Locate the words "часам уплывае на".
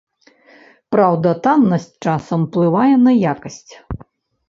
2.09-3.11